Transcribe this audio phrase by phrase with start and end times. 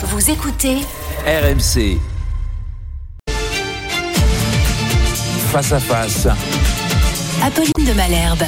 [0.00, 0.76] Vous écoutez
[1.26, 1.98] RMC.
[5.50, 6.28] Face à face.
[7.42, 8.44] Apolline de Malherbe.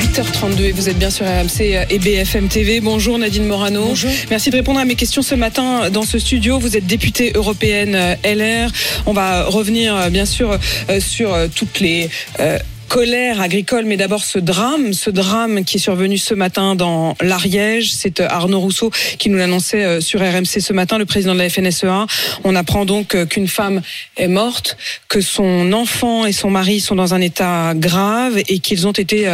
[0.00, 2.80] 8h32 et vous êtes bien sur RMC et BFM TV.
[2.80, 3.86] Bonjour Nadine Morano.
[3.86, 4.10] Bonjour.
[4.28, 6.58] Merci de répondre à mes questions ce matin dans ce studio.
[6.58, 8.70] Vous êtes députée européenne LR.
[9.06, 10.58] On va revenir euh, bien sûr
[10.88, 12.10] euh, sur euh, toutes les
[12.40, 12.58] euh,
[12.88, 17.92] colère agricole, mais d'abord ce drame, ce drame qui est survenu ce matin dans l'Ariège.
[17.92, 21.38] C'est euh, Arnaud Rousseau qui nous l'annonçait euh, sur RMC ce matin, le président de
[21.38, 22.06] la FNSEA.
[22.44, 23.82] On apprend donc euh, qu'une femme
[24.16, 24.76] est morte,
[25.08, 29.28] que son enfant et son mari sont dans un état grave et qu'ils ont été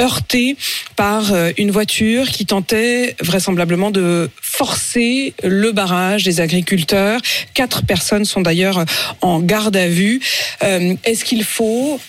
[0.00, 0.56] heurtés
[0.96, 7.20] par une voiture qui tentait vraisemblablement de forcer le barrage des agriculteurs.
[7.54, 8.84] Quatre personnes sont d'ailleurs
[9.20, 10.20] en garde à vue.
[10.60, 12.00] Est-ce qu'il faut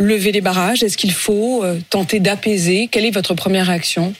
[0.00, 0.82] lever les barrages?
[0.82, 2.88] Est-ce qu'il faut euh, tenter d'apaiser?
[2.90, 4.14] Quelle est votre première réaction?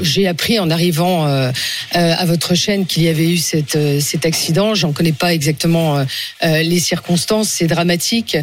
[0.00, 1.50] J'ai appris en arrivant euh,
[1.94, 4.74] euh, à votre chaîne qu'il y avait eu cette, euh, cet accident.
[4.74, 6.06] J'en connais pas exactement
[6.42, 7.48] les circonstances.
[7.48, 8.36] C'est dramatique.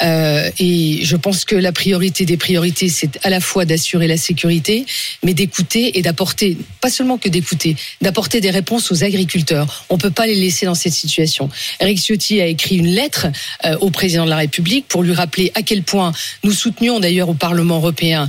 [0.00, 4.86] Et je pense que la priorité des priorités, c'est à la fois d'assurer la sécurité,
[5.22, 9.84] mais d'écouter et d'apporter, pas seulement que d'écouter, d'apporter des réponses aux agriculteurs.
[9.88, 11.48] On peut pas les laisser dans cette situation.
[11.80, 13.26] Eric Ciotti a écrit une lettre
[13.80, 17.34] au président de la République pour lui rappeler à quel point nous soutenions d'ailleurs au
[17.34, 18.28] Parlement européen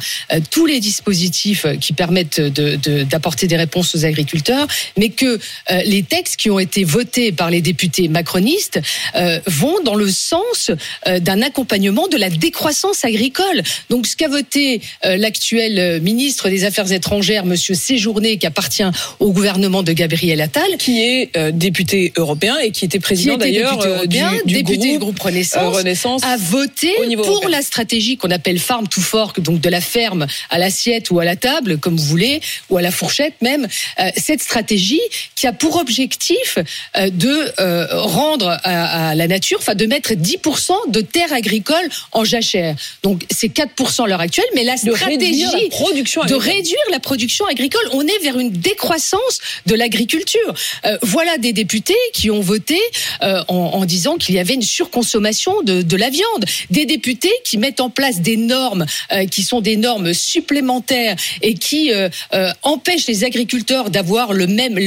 [0.52, 5.26] tous les dispositifs qui permettent de- de- d'apporter des réponses aux agriculteurs, mais que
[5.72, 8.80] euh, les textes qui ont été votés par les députés macronistes
[9.16, 10.72] euh, vont dans le sens
[11.08, 13.62] euh, d'un accompagnement de la décroissance agricole.
[13.90, 18.84] Donc ce qu'a voté l'actuel ministre des Affaires étrangères, Monsieur Séjourné, qui appartient
[19.20, 24.18] au gouvernement de Gabriel Attal, Qui est député européen et qui était président d'ailleurs du,
[24.46, 26.24] du député du groupe groupe Renaissance, Renaissance.
[26.24, 27.50] a voté pour européen.
[27.50, 31.26] la stratégie qu'on appelle farm to fork, donc de la ferme à l'assiette ou à
[31.26, 33.68] la table, comme vous voulez, ou à la fourchette même.
[34.00, 35.02] Euh, cette stratégie
[35.36, 40.14] qui a pour objectif euh, de euh, rendre à, à la nature, enfin de mettre
[40.14, 42.76] 10% de terres agricoles en jachère.
[43.04, 46.88] Donc c'est 4% à l'heure actuelle, mais la de stratégie réduire la production de réduire
[46.92, 47.88] la production agricole.
[47.92, 50.54] On est vers une décroissance de l'agriculture.
[51.02, 52.80] Voilà des députés qui ont voté
[53.22, 56.46] en, en disant qu'il y avait une surconsommation de, de la viande.
[56.70, 58.86] Des députés qui mettent en place des normes
[59.32, 64.80] qui sont des normes supplémentaires et qui euh, euh, empêchent les agriculteurs d'avoir le même,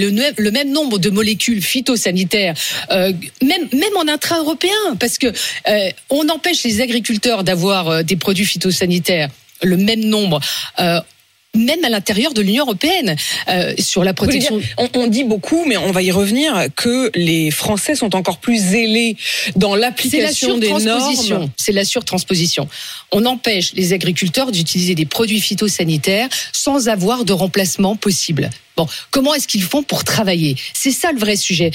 [0.72, 2.54] nombre de molécules phytosanitaires,
[2.90, 3.12] euh,
[3.42, 5.32] même, même en intra-européen, parce que
[6.10, 9.28] on empêche les agriculteurs d'avoir des produits phytosanitaires
[9.62, 10.40] le même nombre.
[11.54, 13.16] Même à l'intérieur de l'Union européenne,
[13.48, 14.58] euh, sur la protection.
[14.58, 18.38] dire, on, on dit beaucoup, mais on va y revenir, que les Français sont encore
[18.38, 19.16] plus zélés
[19.56, 21.48] dans l'application des normes.
[21.56, 22.68] C'est la surtransposition.
[23.12, 28.50] On empêche les agriculteurs d'utiliser des produits phytosanitaires sans avoir de remplacement possible.
[29.10, 30.56] Comment est-ce qu'ils font pour travailler?
[30.74, 31.70] C'est ça le vrai sujet.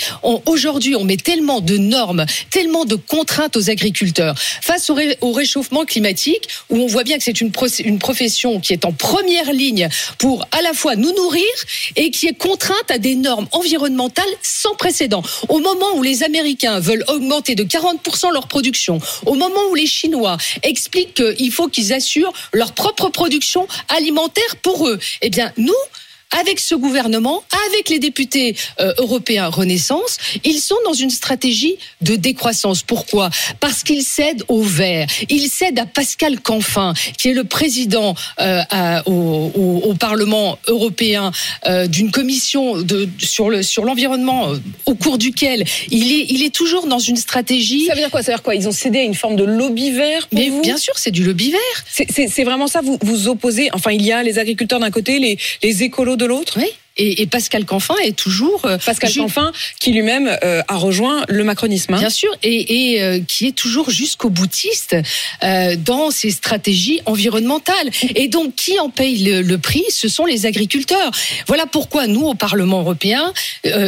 [0.45, 5.31] Aujourd'hui, on met tellement de normes, tellement de contraintes aux agriculteurs face au, ré- au
[5.31, 7.51] réchauffement climatique, où on voit bien que c'est une,
[7.85, 11.43] une profession qui est en première ligne pour à la fois nous nourrir
[11.95, 15.23] et qui est contrainte à des normes environnementales sans précédent.
[15.49, 19.87] Au moment où les Américains veulent augmenter de 40% leur production, au moment où les
[19.87, 25.73] Chinois expliquent qu'il faut qu'ils assurent leur propre production alimentaire pour eux, eh bien nous,
[26.39, 32.15] avec ce gouvernement, avec les députés euh, européens Renaissance, ils sont dans une stratégie de
[32.15, 32.81] décroissance.
[32.83, 33.29] Pourquoi?
[33.59, 35.07] Parce qu'ils cèdent au vert.
[35.29, 40.57] Ils cèdent à Pascal Canfin, qui est le président euh, à- au, au- au Parlement
[40.67, 41.31] européen
[41.67, 44.49] euh, d'une commission de, sur le sur l'environnement,
[44.85, 47.85] au cours duquel il est il est toujours dans une stratégie.
[47.85, 48.21] Ça veut dire quoi?
[48.23, 48.55] Ça veut dire quoi?
[48.55, 50.61] Ils ont cédé à une forme de lobby vert pour Mais vous?
[50.61, 52.07] bien sûr, c'est du lobby vert.
[52.29, 53.69] C'est vraiment ça, vous vous opposez.
[53.73, 56.57] Enfin, il y a les agriculteurs d'un côté, les, les écolos de l'autre.
[56.57, 56.71] Oui.
[56.97, 61.23] Et, et Pascal Canfin est toujours euh, Pascal ju- Canfin, qui lui-même euh, a rejoint
[61.27, 61.93] le macronisme.
[61.95, 61.99] hein.
[61.99, 64.95] Bien sûr, et, et euh, qui est toujours jusqu'au boutiste
[65.43, 67.89] euh, dans ses stratégies environnementales.
[68.15, 69.83] Et donc, qui en paye le, le prix?
[69.89, 71.09] Ce sont les agriculteurs.
[71.47, 73.33] Voilà pourquoi nous, au Parlement européen,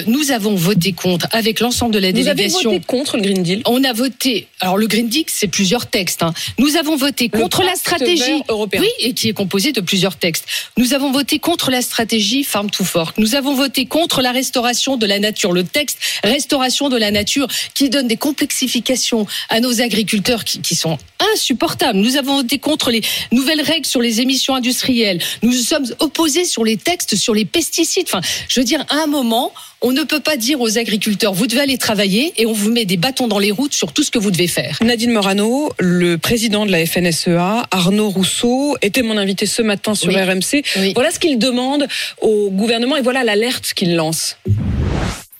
[0.07, 2.71] nous avons voté contre avec l'ensemble de la Vous avez délégation.
[2.71, 4.47] voté contre le Green Deal On a voté.
[4.61, 6.23] Alors le Green Deal, c'est plusieurs textes.
[6.23, 6.33] hein.
[6.57, 8.81] Nous avons voté Le contre la stratégie vert européen.
[8.81, 10.45] Oui, et qui est composé de plusieurs textes.
[10.77, 12.83] Nous avons voté contre la stratégie Farm to
[13.17, 15.51] Nous avons voté contre la restauration de la nature.
[15.51, 20.97] Le texte restauration de la nature qui donne des complexifications à nos agriculteurs qui, sont
[21.33, 21.99] insupportables.
[21.99, 23.01] Nous avons voté contre les
[23.31, 25.21] nouvelles règles sur les émissions industrielles.
[25.41, 28.07] Nous nous sommes opposés sur les textes sur les pesticides.
[28.07, 31.47] Enfin, je veux dire, à un moment, on ne peut pas dire aux agriculteurs, vous
[31.47, 34.11] devez aller travailler et on vous met des bâtons dans les routes sur tout ce
[34.11, 34.77] que vous devez faire.
[34.83, 40.09] Nadine Morano, le président de la FNSEA, Arnaud Rousseau, était mon invité ce matin sur
[40.09, 40.15] Oui.
[40.15, 40.63] RMC.
[40.77, 40.93] Oui.
[40.95, 41.87] Voilà ce qu'il demande
[42.21, 44.37] au gouvernement et voilà l'alerte qu'il lance.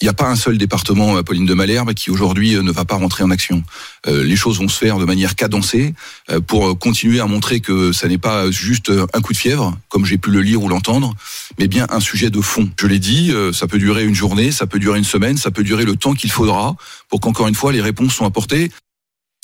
[0.01, 2.95] Il n'y a pas un seul département, Pauline de Malherbe, qui aujourd'hui ne va pas
[2.95, 3.63] rentrer en action.
[4.06, 5.94] les choses vont se faire de manière cadencée
[6.47, 10.18] pour continuer à montrer que ça n'est pas juste un coup de fièvre, comme j'ai
[10.18, 11.13] pu le lire ou l'entendre,
[11.59, 12.69] mais bien un sujet de fond.
[12.80, 15.63] Je l'ai dit, ça peut durer une journée, ça peut durer une semaine, ça peut
[15.63, 16.75] durer le temps qu'il faudra
[17.09, 18.69] pour qu'encore une fois les réponses soient apportées.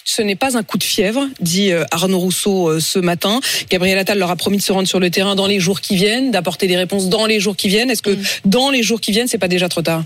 [0.03, 3.39] Ce n'est pas un coup de fièvre, dit euh, Arnaud Rousseau euh, ce matin.
[3.69, 5.95] Gabriel Attal leur a promis de se rendre sur le terrain dans les jours qui
[5.95, 7.89] viennent, d'apporter des réponses dans les jours qui viennent.
[7.89, 8.23] Est-ce que mm.
[8.45, 10.03] dans les jours qui viennent, c'est pas déjà trop tard?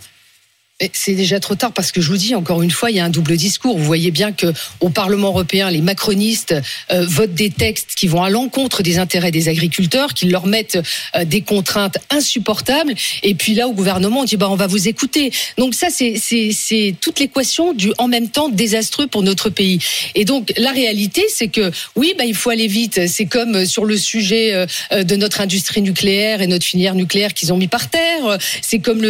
[0.93, 3.05] C'est déjà trop tard parce que je vous dis encore une fois, il y a
[3.05, 3.77] un double discours.
[3.77, 4.47] Vous voyez bien que
[4.81, 6.53] au Parlement européen, les macronistes
[6.91, 10.77] euh, votent des textes qui vont à l'encontre des intérêts des agriculteurs, qui leur mettent
[11.15, 12.93] euh, des contraintes insupportables.
[13.23, 15.31] Et puis là, au gouvernement, on dit bah on va vous écouter.
[15.57, 19.79] Donc ça, c'est toute l'équation du en même temps désastreux pour notre pays.
[20.13, 23.07] Et donc la réalité, c'est que oui, bah il faut aller vite.
[23.07, 27.53] C'est comme sur le sujet euh, de notre industrie nucléaire et notre filière nucléaire qu'ils
[27.53, 28.37] ont mis par terre.
[28.61, 29.01] C'est comme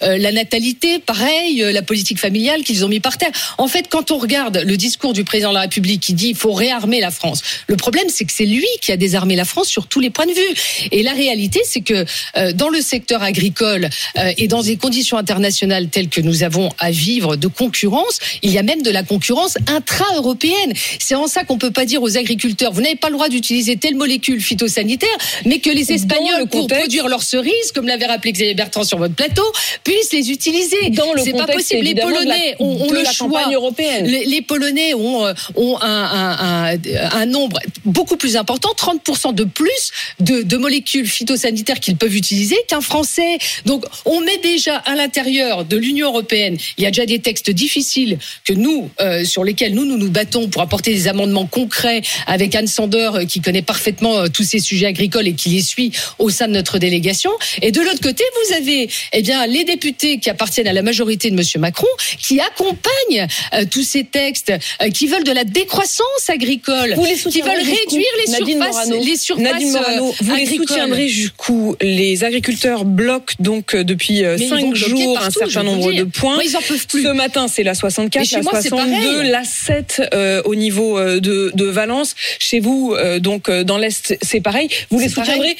[0.00, 3.30] la natalité pareil, euh, la politique familiale qu'ils ont mis par terre.
[3.58, 6.36] En fait, quand on regarde le discours du président de la République qui dit il
[6.36, 9.68] faut réarmer la France, le problème c'est que c'est lui qui a désarmé la France
[9.68, 10.88] sur tous les points de vue.
[10.92, 12.04] Et la réalité, c'est que
[12.36, 13.88] euh, dans le secteur agricole
[14.18, 18.50] euh, et dans des conditions internationales telles que nous avons à vivre de concurrence, il
[18.50, 20.72] y a même de la concurrence intra-européenne.
[20.98, 23.76] C'est en ça qu'on peut pas dire aux agriculteurs vous n'avez pas le droit d'utiliser
[23.76, 25.08] telle molécule phytosanitaire,
[25.44, 29.14] mais que les Espagnols, pour produire leurs cerises, comme l'avait rappelé Xavier Bertrand sur votre
[29.14, 29.44] plateau,
[29.82, 31.82] puissent les utiliser dans le C'est pas possible.
[31.82, 33.50] Les Polonais ont, le choix.
[33.52, 34.06] Européenne.
[34.06, 36.78] Les, Polonais ont, euh, ont un, un,
[37.12, 39.90] un, nombre beaucoup plus important, 30% de plus
[40.20, 43.38] de, de molécules phytosanitaires qu'ils peuvent utiliser qu'un Français.
[43.64, 47.50] Donc, on met déjà à l'intérieur de l'Union européenne, il y a déjà des textes
[47.50, 52.02] difficiles que nous, euh, sur lesquels nous, nous nous battons pour apporter des amendements concrets
[52.26, 55.92] avec Anne Sander, euh, qui connaît parfaitement tous ces sujets agricoles et qui les suit
[56.18, 57.30] au sein de notre délégation.
[57.62, 61.30] Et de l'autre côté, vous avez, eh bien, les députés qui appartiennent à la majorité
[61.30, 61.86] de Monsieur Macron
[62.20, 66.94] qui accompagne euh, tous ces textes euh, qui veulent de la décroissance agricole,
[67.30, 72.84] qui veulent réduire les surfaces, les surfaces Morano, euh, vous les soutiendrez jusqu'où Les agriculteurs
[72.84, 76.40] bloquent donc depuis cinq jours un certain nombre de points.
[76.44, 77.02] ils en peuvent plus.
[77.02, 80.02] Ce matin, c'est la 64, la 62, la 7
[80.44, 82.14] au niveau de, de, Valence.
[82.38, 84.68] Chez vous, donc dans l'Est, c'est pareil.
[84.90, 85.56] Vous les soutiendrez,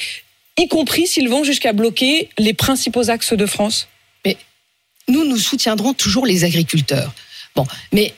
[0.57, 3.87] y compris s'ils vont jusqu'à bloquer les principaux axes de France
[5.07, 7.13] nous, nous soutiendrons toujours les agriculteurs.
[7.55, 8.13] Bon, mais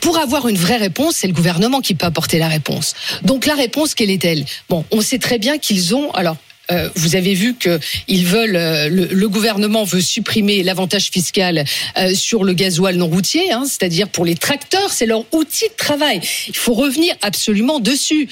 [0.00, 2.94] pour avoir une vraie réponse, c'est le gouvernement qui peut apporter la réponse.
[3.22, 4.44] Donc la réponse, quelle est-elle?
[4.68, 6.10] Bon, on sait très bien qu'ils ont.
[6.12, 6.36] Alors,
[6.72, 7.78] euh, vous avez vu que
[8.08, 11.64] ils veulent, euh, le, gouvernement veut supprimer l'avantage fiscal
[11.98, 15.74] euh, sur le gasoil non routier, hein, c'est-à-dire pour les tracteurs, c'est leur outil de
[15.76, 16.20] travail.
[16.48, 18.28] Il faut revenir absolument dessus.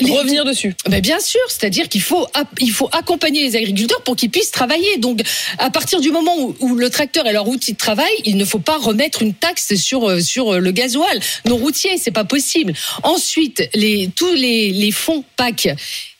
[0.00, 0.74] revenir dessus.
[1.02, 2.26] Bien sûr, c'est-à-dire qu'il faut
[2.58, 4.98] il faut accompagner les agriculteurs pour qu'ils puissent travailler.
[4.98, 5.20] Donc
[5.58, 8.58] à partir du moment où, le tracteur est leur outil de travail, il ne faut
[8.58, 12.72] pas remettre une taxe sur sur le gasoil non routier, c'est pas possible.
[13.02, 15.68] Ensuite, les tous les, les fonds PAC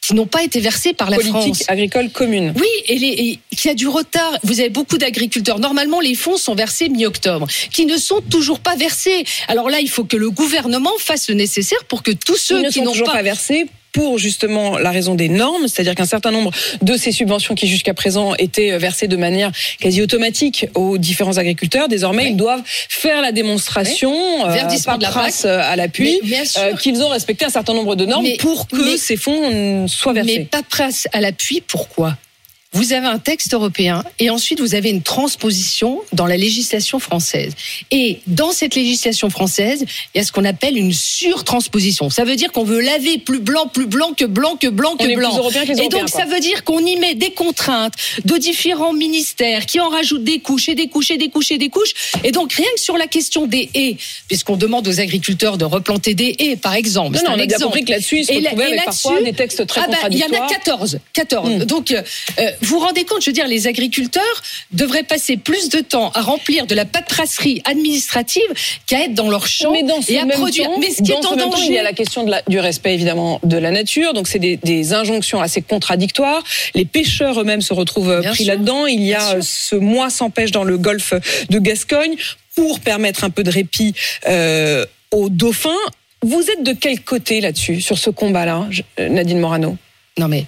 [0.01, 2.55] qui n'ont pas été versés par la Politique agricole commune.
[2.57, 4.39] Oui, et, les, qui a du retard.
[4.43, 5.59] Vous avez beaucoup d'agriculteurs.
[5.59, 9.25] Normalement, les fonds sont versés mi-octobre, qui ne sont toujours pas versés.
[9.49, 12.81] Alors là, il faut que le gouvernement fasse le nécessaire pour que tous ceux qui
[12.83, 16.51] n'ont pas, pas versés pour justement la raison des normes, c'est-à-dire qu'un certain nombre
[16.83, 19.51] de ces subventions qui jusqu'à présent étaient versées de manière
[19.81, 24.59] quasi automatique aux différents agriculteurs, désormais ils doivent faire la démonstration, oui.
[24.59, 26.21] euh, de la presse à l'appui,
[26.59, 30.39] euh, qu'ils ont respecté un certain nombre de normes pour que ces fonds soient versés.
[30.41, 32.17] Mais pas presse à l'appui, pourquoi?
[32.73, 37.55] Vous avez un texte européen et ensuite vous avez une transposition dans la législation française.
[37.91, 39.85] Et dans cette législation française,
[40.15, 42.11] il y a ce qu'on appelle une surtransposition.
[42.11, 45.13] Ça veut dire qu'on veut laver plus blanc, plus blanc que blanc que blanc que
[45.17, 45.51] blanc.
[45.83, 49.89] et donc ça veut dire qu'on y met des contraintes de différents ministères qui en
[49.89, 51.95] rajoutent des couches et des couches et des couches et des couches.
[52.23, 53.97] Et donc rien que sur la question des haies,
[54.29, 57.17] puisqu'on demande aux agriculteurs de replanter des haies, par exemple.
[57.17, 59.67] Non, non, on a bien compris que là-dessus, il se retrouvait avec parfois des textes
[59.67, 61.01] très ah bah, Il y en a 14.
[61.13, 61.51] 14.
[61.51, 61.65] Hmm.
[61.65, 62.03] Donc, euh,
[62.63, 64.23] vous vous rendez compte, je veux dire, les agriculteurs
[64.73, 68.43] devraient passer plus de temps à remplir de la paperasserie administrative
[68.87, 70.71] qu'à être dans leur champ et à produire.
[70.79, 72.95] mais ce qui est en danger, il y a la question de la, du respect
[72.95, 74.13] évidemment de la nature.
[74.13, 76.43] Donc c'est des, des, injonctions assez contradictoires.
[76.75, 78.87] Les pêcheurs eux-mêmes se retrouvent euh, pris là-dedans.
[78.87, 81.15] Il y a ce mois sans pêche dans le golfe
[81.49, 82.17] de Gascogne
[82.57, 83.95] pour permettre un peu de répit
[84.29, 85.71] euh, aux dauphins.
[86.23, 89.77] Vous êtes de quel côté là-dessus, sur ce combat-là, Nadine Morano?
[90.19, 90.45] Non mais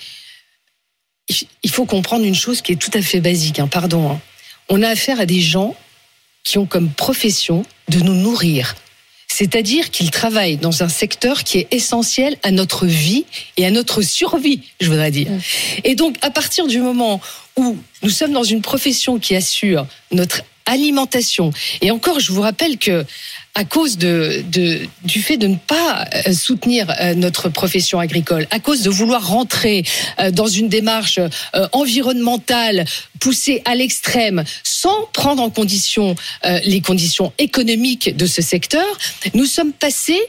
[1.28, 4.10] il faut comprendre une chose qui est tout à fait basique, hein, pardon.
[4.10, 4.20] Hein.
[4.68, 5.74] On a affaire à des gens
[6.44, 8.74] qui ont comme profession de nous nourrir.
[9.28, 13.24] C'est-à-dire qu'ils travaillent dans un secteur qui est essentiel à notre vie
[13.56, 15.28] et à notre survie, je voudrais dire.
[15.84, 17.20] Et donc, à partir du moment
[17.56, 21.50] où nous sommes dans une profession qui assure notre alimentation.
[21.80, 23.04] Et encore, je vous rappelle que
[23.54, 28.46] à cause de, de, du fait de ne pas euh, soutenir euh, notre profession agricole,
[28.50, 29.84] à cause de vouloir rentrer
[30.18, 31.20] euh, dans une démarche
[31.72, 32.84] environnementale
[33.20, 36.14] poussée à l'extrême, sans prendre en condition
[36.64, 38.84] les conditions économiques de ce secteur,
[39.34, 40.20] nous sommes passés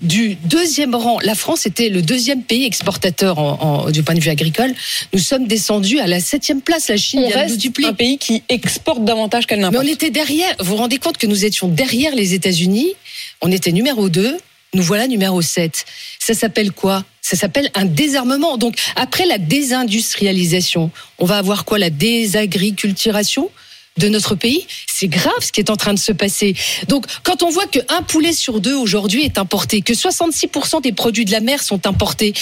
[0.00, 1.18] du deuxième rang.
[1.22, 4.74] La France était le deuxième pays exportateur en, du point de vue agricole.
[5.12, 6.88] Nous sommes descendus à la septième place.
[6.88, 9.84] La Chine on reste un pays qui exporte davantage qu'elle n'importe.
[9.84, 10.54] Mais on était derrière.
[10.58, 12.94] Vous vous rendez compte que nous étions derrière les États-Unis?
[13.40, 14.38] On était numéro 2.
[14.72, 15.84] Nous voilà numéro 7.
[16.18, 17.04] Ça s'appelle quoi?
[17.20, 18.56] Ça s'appelle un désarmement.
[18.56, 21.78] Donc après la désindustrialisation, on va avoir quoi?
[21.78, 23.50] La désagriculturation?
[23.98, 24.66] De notre pays.
[24.86, 26.54] C'est grave ce qui est en train de se passer.
[26.88, 31.24] Donc, quand on voit qu'un poulet sur deux aujourd'hui est importé, que 66% des produits
[31.24, 32.32] de la mer sont importés,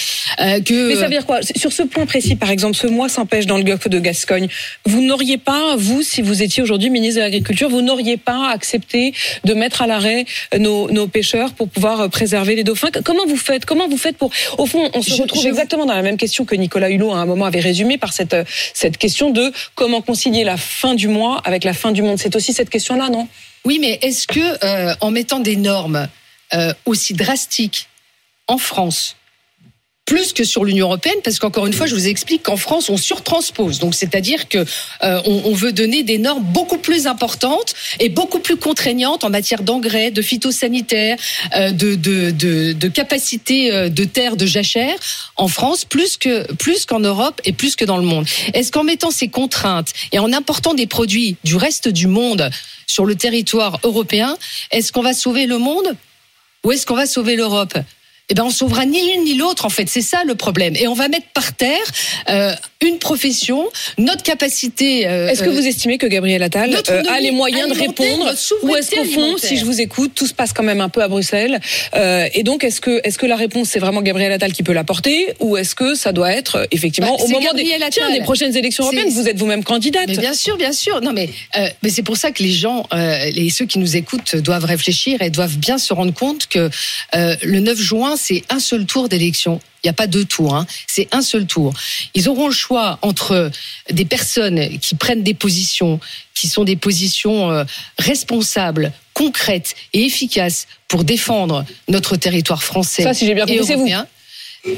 [0.41, 0.89] euh, que...
[0.89, 1.41] Mais ça veut dire quoi?
[1.57, 4.49] Sur ce point précis, par exemple, ce mois sans pêche dans le golfe de Gascogne,
[4.85, 9.15] vous n'auriez pas, vous, si vous étiez aujourd'hui ministre de l'Agriculture, vous n'auriez pas accepté
[9.45, 10.27] de mettre à l'arrêt
[10.59, 12.89] nos, nos, pêcheurs pour pouvoir préserver les dauphins?
[13.05, 13.65] Comment vous faites?
[13.65, 14.31] Comment vous faites pour...
[14.59, 17.27] Au fond, on se retrouve exactement dans la même question que Nicolas Hulot, à un
[17.27, 18.37] moment, avait résumé par cette,
[18.75, 22.19] cette question de comment concilier la fin du mois avec la fin du monde.
[22.19, 23.29] C'est aussi cette question-là, non?
[23.65, 26.09] Oui, mais est-ce que euh, en mettant des normes
[26.55, 27.89] euh, aussi drastiques
[28.47, 29.17] en France,
[30.09, 32.97] plus que sur l'Union européenne, parce qu'encore une fois, je vous explique qu'en France, on
[32.97, 33.79] surtranspose.
[33.79, 34.65] Donc, c'est-à-dire que
[35.03, 39.63] euh, on, veut donner des normes beaucoup plus importantes et beaucoup plus contraignantes en matière
[39.63, 41.19] d'engrais, de phytosanitaire,
[41.55, 44.97] de, de, de, de, capacité de terre, de jachère,
[45.37, 48.27] en France, plus que plus qu'en Europe et plus que dans le monde.
[48.55, 52.51] Est-ce qu'en mettant ces contraintes et en important des produits du reste du monde
[52.87, 54.39] sur le territoire européen,
[54.71, 55.95] est-ce qu'on va sauver le monde
[56.65, 57.75] ou est-ce qu'on va sauver l'Europe?
[58.31, 59.89] Eh ben on sauvera ni l'une ni l'autre en fait.
[59.89, 60.75] C'est ça le problème.
[60.77, 61.77] Et on va mettre par terre
[62.29, 62.53] euh,
[62.87, 63.69] une profession,
[63.99, 65.09] notre capacité.
[65.09, 68.33] Euh, est-ce que vous estimez que Gabriel Attal euh, a les moyens de répondre
[68.63, 71.03] Ou est-ce qu'au fond, si je vous écoute, tout se passe quand même un peu
[71.03, 71.61] à Bruxelles
[71.97, 74.73] euh, Et donc, est-ce que, est-ce que la réponse c'est vraiment Gabriel Attal qui peut
[74.73, 78.57] l'apporter, ou est-ce que ça doit être effectivement bah, au moment des, tiens, des, prochaines
[78.57, 80.07] élections européennes Vous êtes vous-même candidate.
[80.07, 81.01] Mais bien sûr, bien sûr.
[81.01, 81.31] Non, mais
[81.83, 85.31] mais c'est pour ça que les gens, les ceux qui nous écoutent, doivent réfléchir et
[85.31, 86.71] doivent bien se rendre compte que
[87.15, 89.61] le 9 juin c'est un seul tour d'élection.
[89.83, 90.67] Il n'y a pas deux tours, hein.
[90.87, 91.73] c'est un seul tour.
[92.15, 93.51] Ils auront le choix entre
[93.91, 96.01] des personnes qui prennent des positions,
[96.35, 97.65] qui sont des positions euh,
[97.99, 104.03] responsables, concrètes et efficaces pour défendre notre territoire français Ça, si j'ai bien compris, européen.
[104.03, 104.18] Vous.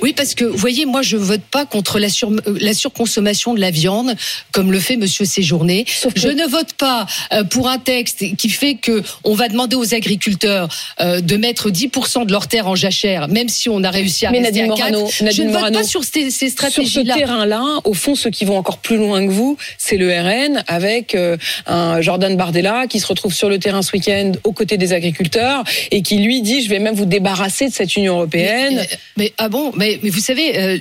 [0.02, 3.60] Oui, parce que, vous voyez, moi, je vote pas contre la, sur, la surconsommation de
[3.60, 4.14] la viande,
[4.52, 5.84] comme le fait Monsieur Séjourné.
[6.14, 9.94] Je ne vote pas euh, pour un texte qui fait que on va demander aux
[9.94, 10.68] agriculteurs
[11.00, 14.30] euh, de mettre 10% de leurs terres en jachère, même si on a réussi à
[14.30, 15.32] Mais rester Nadine à 4.
[15.32, 17.14] je ne vote pas sur ces, ces stratégies-là.
[17.14, 20.10] Sur ce terrain-là, au fond, ceux qui vont encore plus loin que vous, c'est le
[20.10, 24.52] RN avec euh, un Jordan Bardella qui se retrouve sur le terrain ce week-end aux
[24.52, 28.14] côtés des agriculteurs et qui lui dit, je vais même vous débarrasser de cette Union
[28.14, 28.76] européenne.
[28.76, 30.78] Mais, mais ah bon mais, vous savez, euh,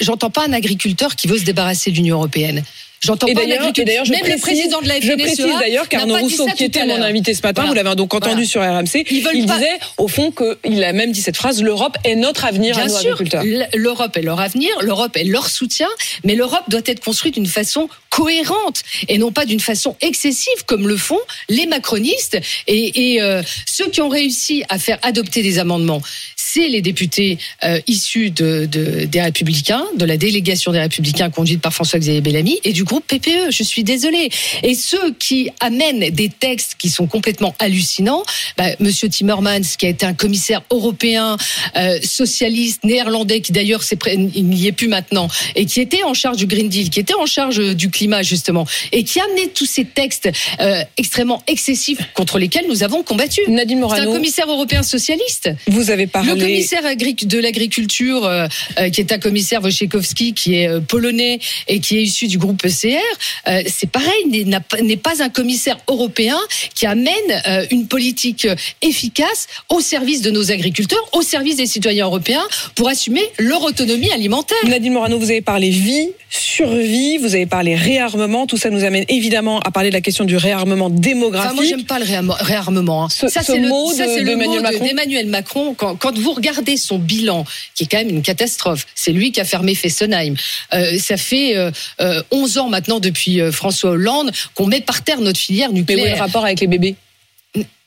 [0.00, 2.62] j'entends pas un agriculteur qui veut se débarrasser de l'Union européenne.
[3.00, 3.72] J'entends pas d'ailleurs,
[4.08, 7.34] même le président de la FNSEA, Je précise d'ailleurs qu'Arnaud Rousseau, qui était mon invité
[7.34, 11.12] ce matin, vous l'avez donc entendu sur RMC, il disait au fond qu'il a même
[11.12, 13.42] dit cette phrase l'Europe est notre avenir à nos agriculteurs.
[13.74, 15.88] L'Europe est leur avenir, l'Europe est leur soutien,
[16.24, 20.88] mais l'Europe doit être construite d'une façon cohérente et non pas d'une façon excessive comme
[20.88, 22.38] le font les macronistes.
[22.66, 26.02] Et, et euh, ceux qui ont réussi à faire adopter des amendements
[26.50, 31.60] c'est les députés euh, issus de, de, des Républicains, de la délégation des Républicains conduite
[31.60, 33.50] par François-Xavier Bellamy et du groupe PPE.
[33.50, 34.30] Je suis désolée.
[34.62, 38.24] Et ceux qui amènent des textes qui sont complètement hallucinants,
[38.56, 41.36] bah, Monsieur Timmermans, qui a été un commissaire européen,
[41.76, 46.38] euh, socialiste, néerlandais, qui d'ailleurs il n'y est plus maintenant, et qui était en charge
[46.38, 49.66] du Green Deal, qui était en charge du climat justement, et qui a amené tous
[49.66, 50.28] ces textes
[50.60, 53.40] euh, extrêmement excessifs contre lesquels nous avons combattu.
[53.48, 55.50] Nadine Morano, c'est un commissaire européen socialiste.
[55.68, 58.46] Vous avez parlé le commissaire de l'agriculture, euh,
[58.78, 62.38] euh, qui est un commissaire Wojciechowski, qui est euh, polonais et qui est issu du
[62.38, 64.46] groupe ECR, c'est pareil,
[64.82, 66.38] n'est pas un commissaire européen
[66.74, 68.46] qui amène une politique
[68.82, 74.10] efficace au service de nos agriculteurs, au service des citoyens européens, pour assumer leur autonomie
[74.12, 74.58] alimentaire.
[74.66, 78.46] Nadine Morano, vous avez parlé vie, survie, vous avez parlé réarmement.
[78.46, 81.54] Tout ça nous amène évidemment à parler de la question du réarmement démographique.
[81.54, 82.04] moi, j'aime pas le
[82.40, 83.04] réarmement.
[83.04, 83.08] Hein.
[83.08, 85.74] ça, c'est le mot d'Emmanuel Macron.
[85.74, 87.44] Quand, quand vous regardez son bilan,
[87.74, 90.34] qui est quand même une catastrophe, c'est lui qui a fermé Fessenheim.
[90.74, 95.02] Euh, ça fait euh, 11 euh, ans maintenant depuis euh, François Hollande qu'on met par
[95.02, 96.04] terre notre filière nucléaire.
[96.04, 96.94] Mais où est le rapport avec les bébés?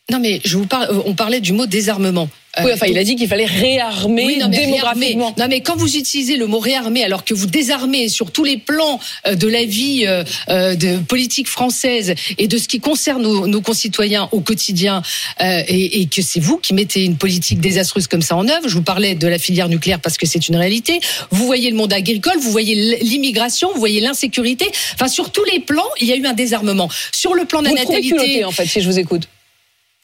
[0.10, 2.28] Non, mais je vous parle, on parlait du mot désarmement.
[2.60, 5.28] Oui, enfin, il a dit qu'il fallait réarmer oui, non, mais démographiquement.
[5.28, 5.34] réarmer.
[5.38, 8.58] Non, mais quand vous utilisez le mot réarmer alors que vous désarmez sur tous les
[8.58, 13.22] plans euh, de la vie euh, euh, de politique française et de ce qui concerne
[13.22, 15.02] nos, nos concitoyens au quotidien,
[15.42, 18.68] euh, et, et que c'est vous qui mettez une politique désastreuse comme ça en œuvre.
[18.68, 21.00] Je vous parlais de la filière nucléaire parce que c'est une réalité.
[21.30, 24.66] Vous voyez le monde agricole, vous voyez l'immigration, vous voyez l'insécurité.
[24.96, 26.90] Enfin, sur tous les plans, il y a eu un désarmement.
[27.14, 29.28] Sur le plan de la natalité, en fait, si je vous écoute.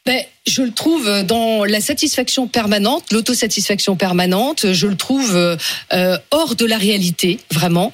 [0.06, 4.72] Ben, je le trouve dans la satisfaction permanente, l'autosatisfaction permanente.
[4.72, 5.56] Je le trouve euh,
[5.92, 7.92] euh, hors de la réalité, vraiment.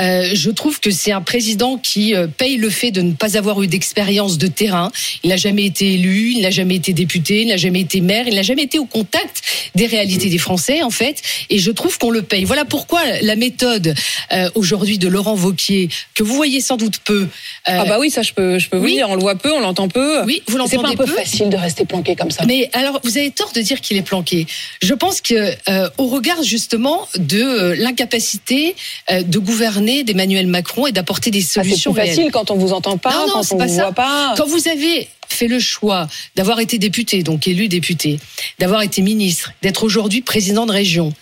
[0.00, 3.36] Euh, je trouve que c'est un président qui euh, paye le fait de ne pas
[3.36, 4.90] avoir eu d'expérience de terrain.
[5.22, 8.26] Il n'a jamais été élu, il n'a jamais été député, il n'a jamais été maire,
[8.26, 9.42] il n'a jamais été au contact
[9.74, 11.22] des réalités des Français, en fait.
[11.50, 12.44] Et je trouve qu'on le paye.
[12.44, 13.94] Voilà pourquoi la méthode
[14.32, 17.22] euh, aujourd'hui de Laurent Vauquier, que vous voyez sans doute peu.
[17.22, 17.26] euh,
[17.66, 18.94] Ah bah oui, ça je peux, je peux vous oui.
[18.94, 19.08] dire.
[19.10, 20.24] On le voit peu, on l'entend peu.
[20.24, 21.12] oui, vous C'est pas un l'entendez peu peu.
[21.12, 22.44] facile de rester planqué comme ça.
[22.46, 24.46] Mais alors, vous avez tort de dire qu'il est planqué.
[24.82, 28.74] Je pense que, euh, au regard justement de l'incapacité
[29.10, 32.16] euh, de gouverner d'Emmanuel Macron et d'apporter des Ah, c'est solutions plus réelles.
[32.16, 33.82] facile quand on vous entend pas, Non, non, quand c'est on pas vous ça.
[33.82, 34.34] voit pas.
[34.36, 38.18] Quand vous avez fait le choix d'avoir été député, donc élu député,
[38.58, 41.12] d'avoir été ministre, d'être aujourd'hui président de région,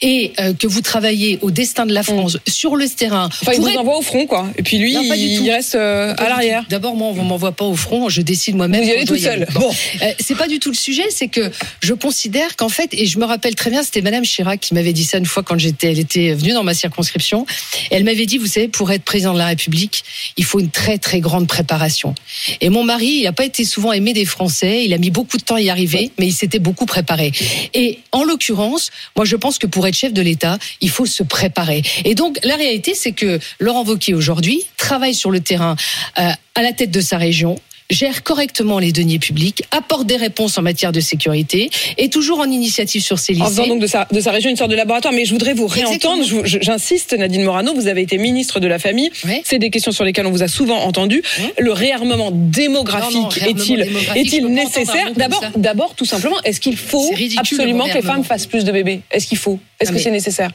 [0.00, 3.60] et euh, que vous travaillez au destin de la France sur le terrain, Enfin, il
[3.60, 4.48] vous être- envoie au front, quoi.
[4.56, 6.64] Et puis lui, Non, il reste euh, à l'arrière.
[6.68, 8.82] D'abord, moi, on m'envoie pas au front, je décide moi-même.
[8.82, 9.46] Vous y allez tout seul.
[9.54, 9.60] Bon.
[9.60, 9.74] Bon.
[10.02, 11.50] Euh, c'est pas du tout le sujet, c'est que
[11.80, 14.92] je considère qu'en fait, et je me rappelle très bien, c'était Madame Chirac qui m'avait
[14.92, 17.46] dit ça une fois quand j'étais, elle était venue dans ma circonscription.
[17.90, 20.04] Elle m'avait dit, vous savez, pour être président de la République,
[20.36, 22.14] il faut une très très grande préparation.
[22.60, 25.36] Et mon mari, il n'a pas été souvent aimé des Français, il a mis beaucoup
[25.36, 27.32] de temps à y arriver, mais il s'était beaucoup préparé.
[27.74, 31.22] Et en l'occurrence, moi je pense que pour être chef de l'État, il faut se
[31.22, 31.82] préparer.
[32.04, 35.76] Et donc la réalité, c'est que Laurent Wauquiez aujourd'hui travaille sur le terrain
[36.18, 37.56] euh, à la tête de sa région
[37.90, 42.50] gère correctement les deniers publics, apporte des réponses en matière de sécurité, et toujours en
[42.50, 43.68] initiative sur ses En faisant lycées.
[43.74, 45.12] donc de sa, de sa région une sorte de laboratoire.
[45.12, 46.24] Mais je voudrais vous réentendre.
[46.44, 49.10] J'insiste, Nadine Morano, vous avez été ministre de la Famille.
[49.24, 49.42] Ouais.
[49.44, 51.22] C'est des questions sur lesquelles on vous a souvent entendu.
[51.58, 55.10] Le réarmement démographique est-il nécessaire
[55.56, 58.72] D'abord, tout simplement, est-ce qu'il faut ridicule, absolument le que les femmes fassent plus de
[58.72, 59.00] bébés?
[59.10, 59.58] Est-ce qu'il faut?
[59.80, 60.50] Est-ce que c'est nécessaire?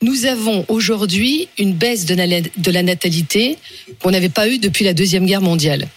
[0.00, 3.58] Nous avons aujourd'hui une baisse de la, de la natalité
[4.00, 5.88] qu'on n'avait pas eue depuis la Deuxième Guerre mondiale.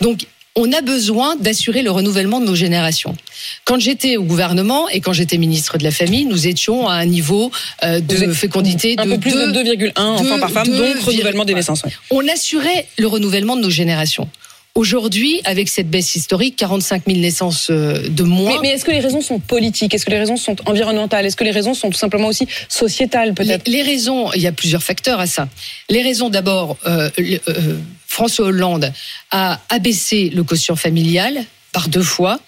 [0.00, 3.16] Donc, on a besoin d'assurer le renouvellement de nos générations.
[3.64, 7.06] Quand j'étais au gouvernement et quand j'étais ministre de la Famille, nous étions à un
[7.06, 7.50] niveau
[7.84, 11.54] euh, de fécondité Un de peu plus de 2,1 enfants par femme, donc renouvellement des
[11.54, 11.82] naissances.
[11.84, 11.92] ouais.
[12.10, 14.28] on assurait le renouvellement de nos générations.
[14.74, 18.58] Aujourd'hui, avec cette baisse historique, 45 000 naissances euh, de moins.
[18.62, 19.92] mais est-ce que les raisons sont politiques?
[19.92, 21.26] Est-ce que les raisons sont environnementales?
[21.26, 23.68] Est-ce que les raisons sont tout simplement aussi sociétales, Les, peut-être?
[23.68, 25.46] Les raisons, il y a plusieurs facteurs à ça.
[25.90, 27.76] Les raisons, d'abord, euh, euh,
[28.12, 28.92] François Hollande
[29.30, 32.38] a abaissé le quotient familial par deux fois.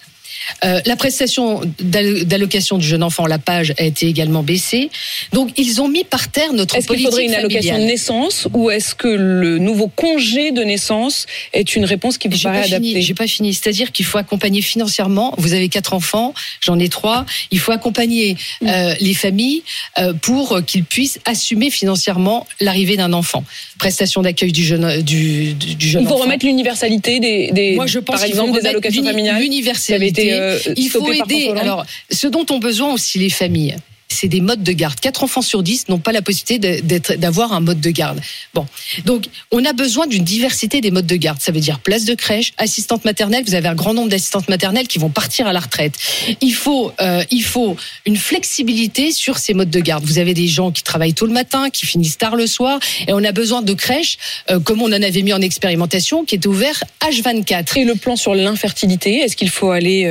[0.63, 4.89] Euh, la prestation d'allo- d'allocation du jeune enfant, la page, a été également baissée.
[5.33, 7.91] Donc, ils ont mis par terre notre Est-ce qu'il politique faudrait une allocation de familiale.
[7.91, 12.61] naissance ou est-ce que le nouveau congé de naissance est une réponse qui vous paraît
[12.61, 13.01] pas adaptée fini.
[13.01, 13.53] J'ai pas fini.
[13.53, 15.33] C'est-à-dire qu'il faut accompagner financièrement.
[15.37, 17.25] Vous avez quatre enfants, j'en ai trois.
[17.51, 19.63] Il faut accompagner euh, les familles
[19.99, 23.43] euh, pour qu'ils puissent assumer financièrement l'arrivée d'un enfant.
[23.79, 26.23] Prestation d'accueil du jeune du, du, jeune Il faut enfant.
[26.23, 29.41] remettre l'universalité des, des Moi, je pense par qu'il exemple des allocations familiales.
[29.41, 30.34] l'universalité.
[30.39, 31.53] Euh, Il faut aider.
[31.57, 34.99] Alors, ce dont ont besoin aussi les familles, c'est des modes de garde.
[34.99, 36.81] Quatre enfants sur dix n'ont pas la possibilité
[37.17, 38.19] d'avoir un mode de garde.
[38.53, 38.65] Bon,
[39.05, 41.39] donc on a besoin d'une diversité des modes de garde.
[41.41, 43.43] Ça veut dire place de crèche, assistante maternelle.
[43.45, 45.95] Vous avez un grand nombre d'assistantes maternelles qui vont partir à la retraite.
[46.41, 50.05] Il faut, euh, il faut une flexibilité sur ces modes de garde.
[50.05, 53.13] Vous avez des gens qui travaillent tôt le matin, qui finissent tard le soir, et
[53.13, 54.17] on a besoin de crèches
[54.49, 57.79] euh, comme on en avait mis en expérimentation, qui étaient ouverts H24.
[57.79, 60.05] Et le plan sur l'infertilité, est-ce qu'il faut aller,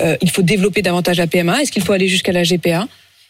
[0.00, 2.86] euh, il faut développer davantage la PMA Est-ce qu'il faut aller jusqu'à la GPA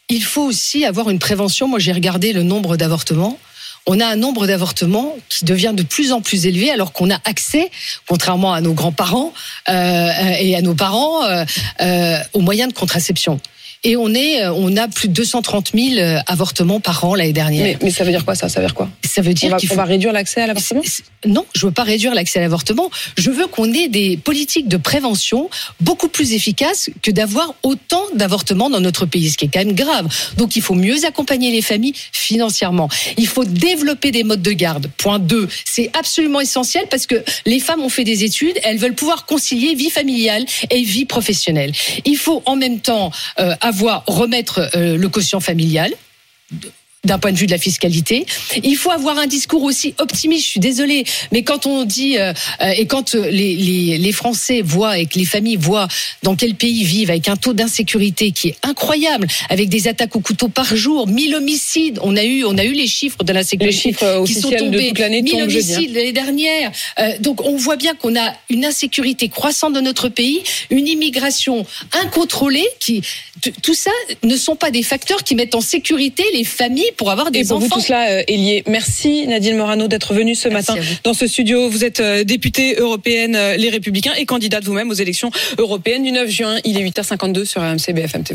[0.09, 1.69] Il faut aussi avoir une prévention.
[1.69, 3.39] Moi, j'ai regardé le nombre d'avortements.
[3.87, 7.19] On a un nombre d'avortements qui devient de plus en plus élevé alors qu'on a
[7.25, 7.71] accès,
[8.07, 9.33] contrairement à nos grands-parents
[9.69, 11.45] euh, et à nos parents, euh,
[11.81, 13.41] euh, aux moyens de contraception.
[13.85, 17.33] Et on est, euh, on a plus de 230 000 euh, avortements par an l'année
[17.33, 17.65] dernière.
[17.65, 18.49] mais, mais ça veut dire quoi ça?
[18.49, 18.89] Ça veut dire quoi?
[19.05, 20.83] Ça veut dire va, qu'il on faut va réduire l'accès à l'avortement?
[21.25, 22.91] Non, je veux pas réduire l'accès à l'avortement.
[23.17, 25.49] Je veux qu'on ait des politiques de prévention
[25.81, 29.75] beaucoup plus efficaces que d'avoir autant d'avortements dans notre pays, ce qui est quand même
[29.75, 30.09] grave.
[30.37, 32.89] Donc il faut mieux accompagner les familles financièrement.
[33.17, 34.91] Il faut développer des modes de garde.
[34.97, 38.95] Point 2, c'est absolument essentiel parce que les femmes ont fait des études, elles veulent
[38.95, 41.73] pouvoir concilier vie familiale et vie professionnelle.
[42.05, 45.93] Il faut en même temps euh, avoir remettre euh, le quotient familial
[47.05, 48.27] d'un point de vue de la fiscalité.
[48.65, 50.45] Il faut avoir un discours aussi optimiste.
[50.45, 54.63] Je suis désolée, mais quand on dit euh, euh, et quand les, les, les, Français
[54.63, 55.87] voient et que les familles voient
[56.25, 60.17] dans quel pays ils vivent avec un taux d'insécurité qui est incroyable, avec des attaques
[60.17, 62.01] au couteau par jour, 1000 homicides.
[62.03, 63.95] On a eu on a eu les chiffres de l'insécurité
[64.27, 64.83] qui sont tombés.
[64.83, 66.73] De toute l'année 1000 homicides l'année dernière.
[66.99, 71.65] Euh, donc on voit bien qu'on a une insécurité croissante dans notre pays, une immigration
[71.93, 73.03] incontrôlée qui
[73.63, 73.91] tout ça
[74.23, 77.45] ne sont pas des facteurs qui mettent en sécurité les familles pour avoir des Et
[77.45, 77.67] pour enfants.
[77.67, 78.65] Vous, tout cela euh, est lié.
[78.67, 81.69] Merci Nadine Morano d'être venue ce Merci matin dans ce studio.
[81.69, 86.13] Vous êtes euh, députée européenne euh, Les Républicains et candidate vous-même aux élections européennes du
[86.13, 86.57] 9 juin.
[86.65, 88.27] Il est 8h52 sur RMC BFM TV.